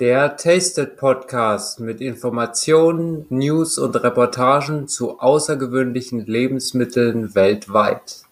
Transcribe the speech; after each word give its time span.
Der 0.00 0.38
Tasted 0.38 0.96
Podcast 0.96 1.78
mit 1.78 2.00
Informationen, 2.00 3.26
News 3.28 3.76
und 3.76 3.94
Reportagen 4.02 4.88
zu 4.88 5.20
außergewöhnlichen 5.20 6.24
Lebensmitteln 6.24 7.34
weltweit. 7.34 8.22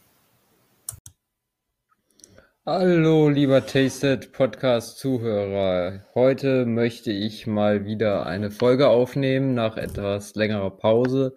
Hallo, 2.65 3.29
lieber 3.29 3.66
Tasted 3.66 4.33
Podcast 4.33 4.96
Zuhörer. 4.96 6.07
Heute 6.15 6.65
möchte 6.65 7.12
ich 7.12 7.46
mal 7.46 7.85
wieder 7.85 8.24
eine 8.24 8.51
Folge 8.51 8.88
aufnehmen 8.88 9.52
nach 9.52 9.77
etwas 9.77 10.35
längerer 10.37 10.71
Pause 10.71 11.37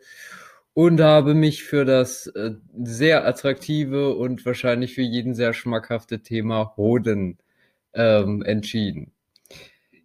und 0.74 1.02
habe 1.02 1.34
mich 1.34 1.66
für 1.66 1.84
das 1.84 2.28
äh, 2.28 2.52
sehr 2.82 3.28
attraktive 3.28 4.16
und 4.16 4.46
wahrscheinlich 4.46 4.96
für 4.96 5.02
jeden 5.02 5.36
sehr 5.36 5.52
schmackhafte 5.52 6.22
Thema 6.22 6.78
Hoden 6.78 7.38
ähm, 7.94 8.44
entschieden. 8.44 9.12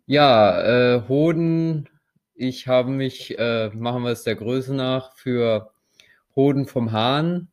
Ja, 0.08 0.96
äh, 0.96 1.08
Hoden, 1.08 1.88
ich 2.36 2.68
habe 2.68 2.90
mich, 2.90 3.36
äh, 3.40 3.70
machen 3.74 4.04
wir 4.04 4.10
es 4.12 4.22
der 4.22 4.36
Größe 4.36 4.72
nach, 4.72 5.16
für 5.16 5.72
Hoden 6.36 6.66
vom 6.66 6.92
Hahn 6.92 7.48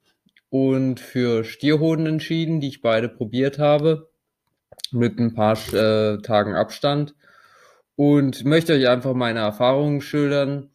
und 0.49 0.99
für 0.99 1.43
Stierhoden 1.45 2.05
entschieden, 2.05 2.62
die 2.62 2.67
ich 2.67 2.81
beide 2.81 3.09
probiert 3.09 3.57
habe, 3.57 4.09
mit 4.91 5.20
ein 5.20 5.34
paar 5.34 5.57
äh, 5.73 6.21
Tagen 6.21 6.55
Abstand. 6.55 7.16
Und 7.95 8.45
möchte 8.45 8.73
euch 8.73 8.88
einfach 8.88 9.13
meine 9.15 9.40
Erfahrungen 9.40 10.01
schildern. 10.01 10.70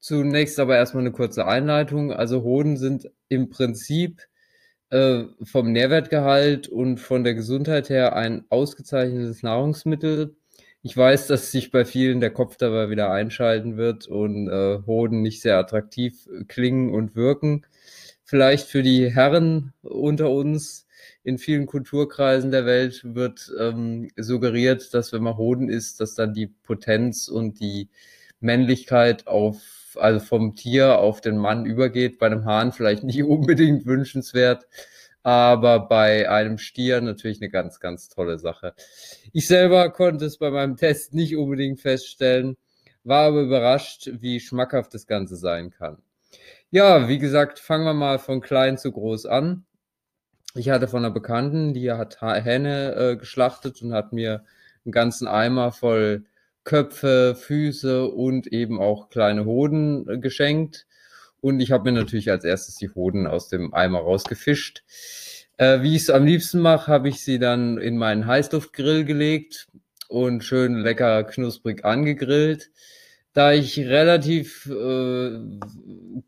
Zunächst 0.00 0.60
aber 0.60 0.76
erstmal 0.76 1.04
eine 1.04 1.12
kurze 1.12 1.46
Einleitung. 1.46 2.12
Also 2.12 2.42
Hoden 2.42 2.76
sind 2.76 3.10
im 3.28 3.50
Prinzip 3.50 4.22
äh, 4.90 5.24
vom 5.42 5.72
Nährwertgehalt 5.72 6.68
und 6.68 6.98
von 7.00 7.24
der 7.24 7.34
Gesundheit 7.34 7.88
her 7.90 8.14
ein 8.16 8.44
ausgezeichnetes 8.50 9.42
Nahrungsmittel 9.42 10.36
ich 10.84 10.94
weiß, 10.94 11.28
dass 11.28 11.50
sich 11.50 11.70
bei 11.70 11.86
vielen 11.86 12.20
der 12.20 12.30
Kopf 12.30 12.58
dabei 12.58 12.90
wieder 12.90 13.10
einschalten 13.10 13.78
wird 13.78 14.06
und 14.06 14.48
äh, 14.48 14.80
Hoden 14.86 15.22
nicht 15.22 15.40
sehr 15.40 15.56
attraktiv 15.56 16.28
äh, 16.28 16.44
klingen 16.44 16.92
und 16.92 17.16
wirken. 17.16 17.66
Vielleicht 18.22 18.68
für 18.68 18.82
die 18.82 19.10
Herren 19.10 19.72
unter 19.82 20.30
uns 20.30 20.86
in 21.22 21.38
vielen 21.38 21.64
Kulturkreisen 21.64 22.50
der 22.50 22.66
Welt 22.66 23.00
wird 23.02 23.50
ähm, 23.58 24.10
suggeriert, 24.16 24.92
dass 24.92 25.14
wenn 25.14 25.22
man 25.22 25.38
Hoden 25.38 25.70
isst, 25.70 26.00
dass 26.00 26.14
dann 26.14 26.34
die 26.34 26.48
Potenz 26.48 27.28
und 27.28 27.60
die 27.60 27.88
Männlichkeit 28.40 29.26
auf, 29.26 29.96
also 29.96 30.20
vom 30.20 30.54
Tier 30.54 30.98
auf 30.98 31.22
den 31.22 31.38
Mann 31.38 31.64
übergeht. 31.64 32.18
Bei 32.18 32.26
einem 32.26 32.44
Hahn 32.44 32.72
vielleicht 32.72 33.04
nicht 33.04 33.22
unbedingt 33.24 33.86
wünschenswert 33.86 34.66
aber 35.24 35.80
bei 35.80 36.28
einem 36.30 36.58
Stier 36.58 37.00
natürlich 37.00 37.40
eine 37.40 37.50
ganz, 37.50 37.80
ganz 37.80 38.08
tolle 38.08 38.38
Sache. 38.38 38.74
Ich 39.32 39.48
selber 39.48 39.90
konnte 39.90 40.26
es 40.26 40.38
bei 40.38 40.50
meinem 40.50 40.76
Test 40.76 41.14
nicht 41.14 41.34
unbedingt 41.36 41.80
feststellen, 41.80 42.56
war 43.02 43.28
aber 43.28 43.40
überrascht, 43.40 44.10
wie 44.20 44.38
schmackhaft 44.38 44.94
das 44.94 45.06
Ganze 45.06 45.36
sein 45.36 45.70
kann. 45.70 45.98
Ja, 46.70 47.08
wie 47.08 47.18
gesagt, 47.18 47.58
fangen 47.58 47.86
wir 47.86 47.94
mal 47.94 48.18
von 48.18 48.40
klein 48.40 48.76
zu 48.76 48.92
groß 48.92 49.26
an. 49.26 49.64
Ich 50.54 50.68
hatte 50.68 50.88
von 50.88 51.04
einer 51.04 51.14
Bekannten, 51.14 51.72
die 51.72 51.90
hat 51.90 52.20
Hähne 52.20 52.94
äh, 52.94 53.16
geschlachtet 53.16 53.82
und 53.82 53.94
hat 53.94 54.12
mir 54.12 54.44
einen 54.84 54.92
ganzen 54.92 55.26
Eimer 55.26 55.72
voll 55.72 56.26
Köpfe, 56.64 57.34
Füße 57.34 58.06
und 58.08 58.46
eben 58.48 58.78
auch 58.80 59.08
kleine 59.08 59.46
Hoden 59.46 60.08
äh, 60.08 60.18
geschenkt. 60.18 60.86
Und 61.44 61.60
ich 61.60 61.72
habe 61.72 61.92
mir 61.92 61.98
natürlich 61.98 62.30
als 62.30 62.42
erstes 62.42 62.76
die 62.76 62.88
Hoden 62.88 63.26
aus 63.26 63.50
dem 63.50 63.74
Eimer 63.74 63.98
rausgefischt. 63.98 64.82
Äh, 65.58 65.82
wie 65.82 65.94
ich 65.94 66.04
es 66.04 66.08
am 66.08 66.24
liebsten 66.24 66.58
mache, 66.58 66.90
habe 66.90 67.10
ich 67.10 67.22
sie 67.22 67.38
dann 67.38 67.76
in 67.76 67.98
meinen 67.98 68.26
Heißluftgrill 68.26 69.04
gelegt 69.04 69.68
und 70.08 70.42
schön 70.42 70.76
lecker 70.76 71.22
knusprig 71.24 71.84
angegrillt. 71.84 72.70
Da 73.34 73.52
ich 73.52 73.78
relativ 73.78 74.64
äh, 74.70 75.38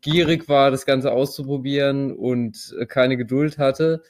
gierig 0.01 0.47
war, 0.49 0.69
das 0.69 0.85
Ganze 0.85 1.11
auszuprobieren 1.11 2.15
und 2.15 2.75
keine 2.87 3.17
Geduld 3.17 3.57
hatte, 3.57 4.03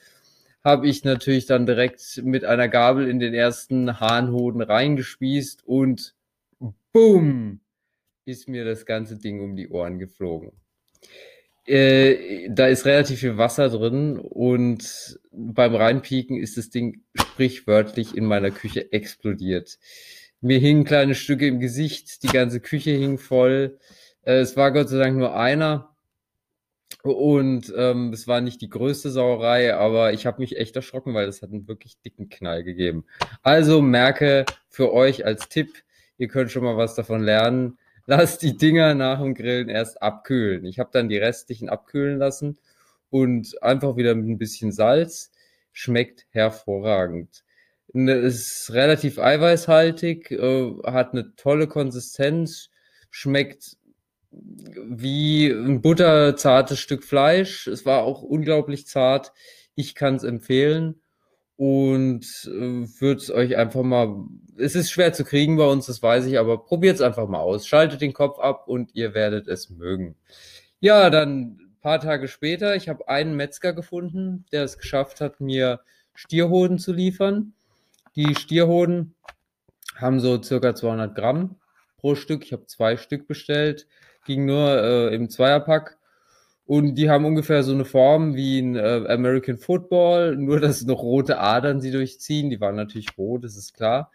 habe 0.62 0.88
ich 0.88 1.04
natürlich 1.04 1.46
dann 1.46 1.64
direkt 1.64 2.20
mit 2.22 2.44
einer 2.44 2.68
Gabel 2.68 3.08
in 3.08 3.18
den 3.18 3.32
ersten 3.32 3.98
Hahnhoden 3.98 4.60
reingespießt 4.60 5.66
und 5.66 6.14
boom, 6.92 7.60
ist 8.26 8.46
mir 8.46 8.66
das 8.66 8.84
ganze 8.84 9.16
Ding 9.16 9.40
um 9.40 9.56
die 9.56 9.70
Ohren 9.70 9.98
geflogen. 9.98 10.52
Äh, 11.68 12.48
da 12.48 12.66
ist 12.66 12.86
relativ 12.86 13.20
viel 13.20 13.36
Wasser 13.36 13.68
drin 13.68 14.18
und 14.18 15.20
beim 15.30 15.74
Reinpieken 15.74 16.38
ist 16.38 16.56
das 16.56 16.70
Ding 16.70 17.02
sprichwörtlich 17.14 18.16
in 18.16 18.24
meiner 18.24 18.50
Küche 18.50 18.90
explodiert. 18.90 19.78
Mir 20.40 20.58
hingen 20.58 20.84
kleine 20.84 21.14
Stücke 21.14 21.46
im 21.46 21.60
Gesicht, 21.60 22.22
die 22.22 22.28
ganze 22.28 22.60
Küche 22.60 22.92
hing 22.92 23.18
voll. 23.18 23.78
Äh, 24.22 24.38
es 24.38 24.56
war 24.56 24.72
Gott 24.72 24.88
sei 24.88 24.96
Dank 24.96 25.18
nur 25.18 25.36
einer 25.36 25.94
und 27.02 27.70
ähm, 27.76 28.14
es 28.14 28.26
war 28.26 28.40
nicht 28.40 28.62
die 28.62 28.70
größte 28.70 29.10
Sauerei, 29.10 29.74
aber 29.74 30.14
ich 30.14 30.24
habe 30.24 30.40
mich 30.40 30.56
echt 30.56 30.74
erschrocken, 30.74 31.12
weil 31.12 31.28
es 31.28 31.42
hat 31.42 31.50
einen 31.50 31.68
wirklich 31.68 32.00
dicken 32.00 32.30
Knall 32.30 32.64
gegeben. 32.64 33.04
Also 33.42 33.82
merke 33.82 34.46
für 34.70 34.92
euch 34.94 35.26
als 35.26 35.50
Tipp, 35.50 35.68
ihr 36.16 36.28
könnt 36.28 36.50
schon 36.50 36.64
mal 36.64 36.78
was 36.78 36.94
davon 36.94 37.22
lernen 37.22 37.78
lass 38.08 38.38
die 38.38 38.56
Dinger 38.56 38.94
nach 38.94 39.20
dem 39.20 39.34
Grillen 39.34 39.68
erst 39.68 40.02
abkühlen. 40.02 40.64
Ich 40.64 40.78
habe 40.78 40.88
dann 40.92 41.10
die 41.10 41.18
restlichen 41.18 41.68
abkühlen 41.68 42.18
lassen 42.18 42.58
und 43.10 43.62
einfach 43.62 43.96
wieder 43.96 44.14
mit 44.14 44.28
ein 44.28 44.38
bisschen 44.38 44.72
Salz. 44.72 45.30
Schmeckt 45.72 46.26
hervorragend. 46.30 47.44
Ne, 47.92 48.14
ist 48.14 48.72
relativ 48.72 49.18
eiweißhaltig, 49.18 50.30
äh, 50.30 50.72
hat 50.84 51.12
eine 51.12 51.34
tolle 51.36 51.68
Konsistenz, 51.68 52.70
schmeckt 53.10 53.76
wie 54.30 55.48
ein 55.48 55.82
butterzartes 55.82 56.78
Stück 56.80 57.04
Fleisch. 57.04 57.66
Es 57.66 57.84
war 57.86 58.02
auch 58.04 58.22
unglaublich 58.22 58.86
zart. 58.86 59.32
Ich 59.74 59.94
kann 59.94 60.16
es 60.16 60.24
empfehlen 60.24 61.02
und 61.56 62.24
äh, 62.46 63.00
würde 63.00 63.20
es 63.20 63.30
euch 63.30 63.56
einfach 63.56 63.82
mal. 63.82 64.24
Es 64.58 64.74
ist 64.74 64.90
schwer 64.90 65.12
zu 65.12 65.24
kriegen 65.24 65.56
bei 65.56 65.66
uns, 65.66 65.86
das 65.86 66.02
weiß 66.02 66.26
ich, 66.26 66.38
aber 66.38 66.64
probiert 66.64 66.96
es 66.96 67.02
einfach 67.02 67.28
mal 67.28 67.40
aus. 67.40 67.66
Schaltet 67.66 68.00
den 68.00 68.12
Kopf 68.12 68.38
ab 68.38 68.68
und 68.68 68.94
ihr 68.94 69.14
werdet 69.14 69.48
es 69.48 69.70
mögen. 69.70 70.16
Ja, 70.80 71.10
dann 71.10 71.68
paar 71.80 72.00
Tage 72.00 72.28
später, 72.28 72.76
ich 72.76 72.88
habe 72.88 73.08
einen 73.08 73.34
Metzger 73.34 73.72
gefunden, 73.72 74.44
der 74.52 74.64
es 74.64 74.78
geschafft 74.78 75.20
hat, 75.20 75.40
mir 75.40 75.80
Stierhoden 76.14 76.78
zu 76.78 76.92
liefern. 76.92 77.54
Die 78.16 78.34
Stierhoden 78.34 79.14
haben 79.96 80.20
so 80.20 80.42
circa 80.42 80.74
200 80.74 81.14
Gramm 81.14 81.56
pro 81.96 82.14
Stück. 82.14 82.44
Ich 82.44 82.52
habe 82.52 82.66
zwei 82.66 82.96
Stück 82.96 83.26
bestellt, 83.26 83.86
ging 84.26 84.44
nur 84.44 84.82
äh, 84.82 85.14
im 85.14 85.30
Zweierpack. 85.30 85.96
Und 86.66 86.96
die 86.96 87.08
haben 87.08 87.24
ungefähr 87.24 87.62
so 87.62 87.72
eine 87.72 87.86
Form 87.86 88.34
wie 88.34 88.58
ein 88.58 88.76
äh, 88.76 89.06
American 89.08 89.56
Football, 89.56 90.36
nur 90.38 90.60
dass 90.60 90.84
noch 90.84 91.02
rote 91.02 91.38
Adern 91.38 91.80
sie 91.80 91.90
durchziehen. 91.90 92.50
Die 92.50 92.60
waren 92.60 92.76
natürlich 92.76 93.16
rot, 93.16 93.44
das 93.44 93.56
ist 93.56 93.72
klar. 93.74 94.10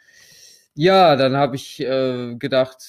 Ja, 0.75 1.15
dann 1.15 1.35
habe 1.35 1.55
ich 1.55 1.79
äh, 1.81 2.35
gedacht, 2.35 2.81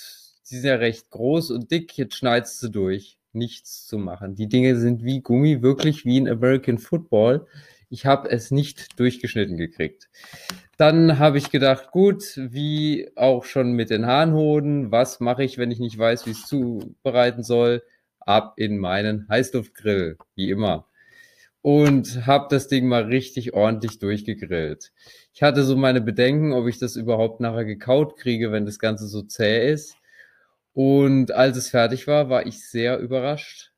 sie 0.43 0.59
sind 0.59 0.69
ja 0.69 0.77
recht 0.77 1.11
groß 1.11 1.51
und 1.51 1.71
dick, 1.71 1.97
jetzt 1.97 2.17
schneidest 2.17 2.63
du 2.63 2.69
durch. 2.69 3.19
Nichts 3.33 3.87
zu 3.87 3.99
machen. 3.99 4.37
Die 4.37 4.49
Dinge 4.49 4.77
sind 4.77 5.03
wie 5.03 5.21
Gummi, 5.21 5.61
wirklich 5.61 6.05
wie 6.05 6.21
ein 6.21 6.29
American 6.29 6.79
Football. 6.79 7.47
Ich 7.91 8.07
habe 8.07 8.31
es 8.31 8.53
nicht 8.53 8.99
durchgeschnitten 9.01 9.57
gekriegt. 9.57 10.09
Dann 10.77 11.19
habe 11.19 11.39
ich 11.39 11.51
gedacht, 11.51 11.91
gut, 11.91 12.23
wie 12.37 13.11
auch 13.17 13.45
schon 13.45 13.73
mit 13.73 13.91
den 13.91 14.07
Hahnhoden, 14.07 14.93
was 14.93 15.21
mache 15.21 15.43
ich, 15.45 15.59
wenn 15.59 15.73
ich 15.73 15.81
nicht 15.81 15.99
weiß, 15.99 16.27
wie 16.27 16.31
es 16.31 16.47
zubereiten 16.47 17.43
soll? 17.43 17.83
ab 18.27 18.55
in 18.57 18.79
meinen 18.79 19.29
Heißluftgrill, 19.29 20.19
wie 20.35 20.51
immer. 20.51 20.87
Und 21.65 22.27
habe 22.27 22.49
das 22.51 22.69
Ding 22.69 22.87
mal 22.89 23.05
richtig 23.05 23.55
ordentlich 23.55 23.99
durchgegrillt. 23.99 24.93
Ich 25.33 25.43
hatte 25.43 25.65
so 25.65 25.77
meine 25.77 26.03
Bedenken, 26.03 26.53
ob 26.53 26.67
ich 26.67 26.79
das 26.79 26.95
überhaupt 26.95 27.41
nachher 27.41 27.65
gekaut 27.65 28.19
kriege, 28.19 28.53
wenn 28.53 28.67
das 28.67 28.79
Ganze 28.79 29.07
so 29.07 29.23
zäh 29.23 29.73
ist. 29.73 29.97
Und 30.75 31.33
als 31.33 31.57
es 31.57 31.71
fertig 31.71 32.07
war, 32.07 32.29
war 32.29 32.45
ich 32.45 32.69
sehr 32.69 32.99
überrascht. 32.99 33.73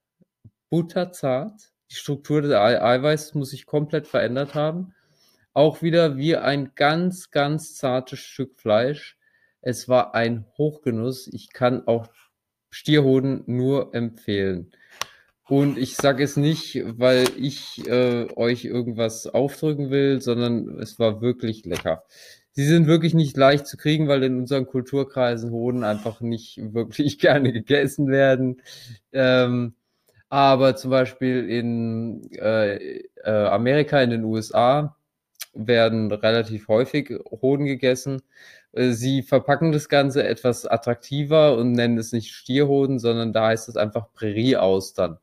Butterzart. 0.69 1.61
Die 1.93 1.95
Struktur 1.95 2.43
des 2.43 2.51
Eiweißes 2.55 3.35
muss 3.35 3.51
sich 3.51 3.67
komplett 3.67 4.09
verändert 4.09 4.57
haben. 4.57 4.93
Auch 5.55 5.81
wieder 5.81 6.17
wie 6.17 6.35
ein 6.35 6.73
ganz, 6.75 7.31
ganz 7.31 7.77
zartes 7.77 8.19
Stück 8.19 8.59
Fleisch. 8.59 9.17
Es 9.61 9.89
war 9.89 10.13
ein 10.13 10.45
Hochgenuss. 10.59 11.29
Ich 11.33 11.53
kann 11.53 11.87
auch 11.87 12.09
Stierhoden 12.69 13.45
nur 13.47 13.95
empfehlen. 13.95 14.73
Und 15.49 15.79
ich 15.79 15.95
sage 15.95 16.25
es 16.25 16.37
nicht, 16.37 16.83
weil 16.99 17.29
ich 17.39 17.87
äh, 17.87 18.27
euch 18.35 18.65
irgendwas 18.65 19.29
aufdrücken 19.29 19.91
will, 19.91 20.21
sondern 20.21 20.81
es 20.81 20.99
war 20.99 21.21
wirklich 21.21 21.65
lecker. 21.65 22.03
Sie 22.51 22.65
sind 22.65 22.87
wirklich 22.89 23.15
nicht 23.15 23.37
leicht 23.37 23.67
zu 23.67 23.77
kriegen, 23.77 24.09
weil 24.09 24.25
in 24.25 24.39
unseren 24.39 24.67
Kulturkreisen 24.67 25.51
Hoden 25.53 25.85
einfach 25.85 26.21
nicht 26.21 26.59
wirklich 26.75 27.19
gerne 27.19 27.53
gegessen 27.53 28.09
werden. 28.09 28.63
Ähm, 29.13 29.75
aber 30.29 30.75
zum 30.77 30.91
Beispiel 30.91 31.49
in 31.49 32.29
äh, 32.33 33.03
äh, 33.25 33.31
Amerika, 33.47 34.01
in 34.03 34.11
den 34.11 34.25
USA, 34.25 34.97
werden 35.55 36.11
relativ 36.13 36.69
häufig 36.69 37.11
Hoden 37.31 37.67
gegessen. 37.67 38.23
Äh, 38.73 38.91
sie 38.93 39.23
verpacken 39.23 39.73
das 39.73 39.89
Ganze 39.89 40.25
etwas 40.27 40.67
attraktiver 40.67 41.57
und 41.57 41.73
nennen 41.73 41.99
es 41.99 42.13
nicht 42.13 42.33
Stierhoden, 42.33 42.99
sondern 42.99 43.33
da 43.33 43.49
heißt 43.49 43.69
es 43.69 43.77
einfach 43.77 44.13
Prärieaustern. 44.13 45.19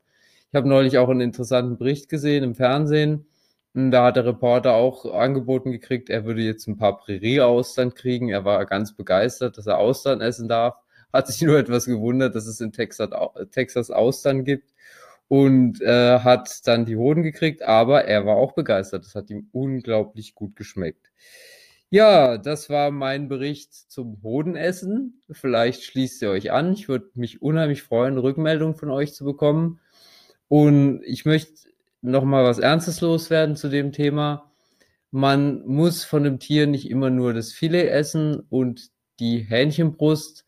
Ich 0.54 0.56
habe 0.56 0.68
neulich 0.68 0.98
auch 0.98 1.08
einen 1.08 1.20
interessanten 1.20 1.78
Bericht 1.78 2.08
gesehen 2.08 2.44
im 2.44 2.54
Fernsehen. 2.54 3.26
Da 3.72 4.04
hat 4.04 4.14
der 4.14 4.24
Reporter 4.24 4.74
auch 4.74 5.04
angeboten 5.12 5.72
gekriegt, 5.72 6.10
er 6.10 6.26
würde 6.26 6.42
jetzt 6.42 6.68
ein 6.68 6.76
paar 6.76 6.96
Prärieaustern 6.96 7.92
kriegen. 7.92 8.28
Er 8.28 8.44
war 8.44 8.64
ganz 8.64 8.94
begeistert, 8.94 9.58
dass 9.58 9.66
er 9.66 9.78
Austern 9.78 10.20
essen 10.20 10.46
darf. 10.46 10.76
Hat 11.12 11.26
sich 11.26 11.42
nur 11.42 11.58
etwas 11.58 11.86
gewundert, 11.86 12.36
dass 12.36 12.46
es 12.46 12.60
in 12.60 12.70
Texas, 12.70 13.10
Texas 13.50 13.90
Austern 13.90 14.44
gibt 14.44 14.72
und 15.26 15.80
äh, 15.82 16.20
hat 16.20 16.64
dann 16.68 16.84
die 16.84 16.94
Hoden 16.94 17.24
gekriegt, 17.24 17.64
aber 17.64 18.04
er 18.04 18.24
war 18.24 18.36
auch 18.36 18.52
begeistert. 18.52 19.04
Das 19.04 19.16
hat 19.16 19.30
ihm 19.30 19.48
unglaublich 19.50 20.36
gut 20.36 20.54
geschmeckt. 20.54 21.10
Ja, 21.90 22.38
das 22.38 22.70
war 22.70 22.92
mein 22.92 23.26
Bericht 23.26 23.74
zum 23.74 24.22
Hodenessen. 24.22 25.20
Vielleicht 25.32 25.82
schließt 25.82 26.22
ihr 26.22 26.30
euch 26.30 26.52
an. 26.52 26.74
Ich 26.74 26.88
würde 26.88 27.10
mich 27.14 27.42
unheimlich 27.42 27.82
freuen, 27.82 28.18
Rückmeldung 28.18 28.76
von 28.76 28.90
euch 28.90 29.14
zu 29.14 29.24
bekommen. 29.24 29.80
Und 30.48 31.02
ich 31.04 31.24
möchte 31.24 31.68
noch 32.02 32.24
mal 32.24 32.44
was 32.44 32.58
Ernstes 32.58 33.00
loswerden 33.00 33.56
zu 33.56 33.68
dem 33.68 33.92
Thema. 33.92 34.52
Man 35.10 35.64
muss 35.66 36.04
von 36.04 36.24
dem 36.24 36.38
Tier 36.38 36.66
nicht 36.66 36.90
immer 36.90 37.10
nur 37.10 37.32
das 37.32 37.52
Filet 37.52 37.88
essen 37.88 38.40
und 38.50 38.90
die 39.20 39.38
Hähnchenbrust. 39.38 40.44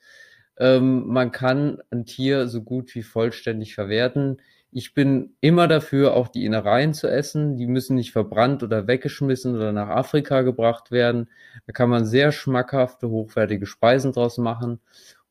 Ähm, 0.58 1.06
man 1.06 1.32
kann 1.32 1.78
ein 1.90 2.04
Tier 2.04 2.48
so 2.48 2.62
gut 2.62 2.94
wie 2.94 3.02
vollständig 3.02 3.74
verwerten. 3.74 4.38
Ich 4.72 4.92
bin 4.92 5.36
immer 5.40 5.68
dafür, 5.68 6.14
auch 6.14 6.28
die 6.28 6.44
Innereien 6.44 6.92
zu 6.92 7.08
essen. 7.08 7.56
Die 7.56 7.66
müssen 7.66 7.96
nicht 7.96 8.12
verbrannt 8.12 8.62
oder 8.62 8.86
weggeschmissen 8.86 9.54
oder 9.54 9.72
nach 9.72 9.88
Afrika 9.88 10.42
gebracht 10.42 10.90
werden. 10.90 11.30
Da 11.66 11.72
kann 11.72 11.88
man 11.88 12.04
sehr 12.04 12.32
schmackhafte, 12.32 13.08
hochwertige 13.08 13.66
Speisen 13.66 14.12
draus 14.12 14.36
machen 14.36 14.80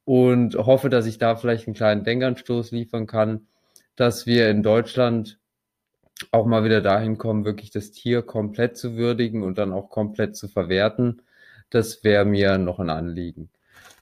und 0.05 0.55
hoffe, 0.55 0.89
dass 0.89 1.05
ich 1.05 1.17
da 1.17 1.35
vielleicht 1.35 1.67
einen 1.67 1.75
kleinen 1.75 2.03
Denkanstoß 2.03 2.71
liefern 2.71 3.05
kann, 3.07 3.47
dass 3.95 4.25
wir 4.25 4.49
in 4.49 4.63
Deutschland 4.63 5.39
auch 6.31 6.45
mal 6.45 6.63
wieder 6.63 6.81
dahin 6.81 7.17
kommen, 7.17 7.45
wirklich 7.45 7.71
das 7.71 7.91
Tier 7.91 8.21
komplett 8.21 8.77
zu 8.77 8.95
würdigen 8.95 9.43
und 9.43 9.57
dann 9.57 9.73
auch 9.73 9.89
komplett 9.89 10.35
zu 10.35 10.47
verwerten. 10.47 11.21
Das 11.69 12.03
wäre 12.03 12.25
mir 12.25 12.57
noch 12.57 12.79
ein 12.79 12.89
Anliegen. 12.89 13.49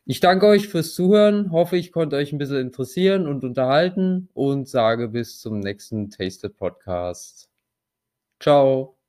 Ich 0.05 0.19
danke 0.19 0.47
euch 0.47 0.67
fürs 0.67 0.93
Zuhören, 0.93 1.51
hoffe, 1.51 1.77
ich 1.77 1.93
konnte 1.93 2.17
euch 2.17 2.33
ein 2.33 2.37
bisschen 2.37 2.57
interessieren 2.57 3.25
und 3.25 3.43
unterhalten 3.43 4.29
und 4.33 4.67
sage 4.67 5.07
bis 5.07 5.39
zum 5.39 5.59
nächsten 5.59 6.09
Tasted 6.09 6.57
Podcast. 6.57 7.49
Ciao. 8.39 9.02